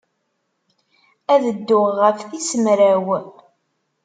[1.33, 3.07] Ad dduɣ ɣef tis mraw.